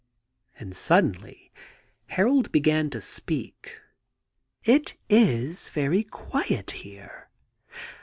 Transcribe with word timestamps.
And 0.59 0.75
suddenly 0.75 1.51
Harold 2.07 2.51
began 2.51 2.89
to 2.89 2.99
speak. 2.99 3.81
* 4.21 4.63
It 4.75 4.97
is 5.09 5.69
very 5.69 6.03
quiet 6.03 6.71
here. 6.71 7.29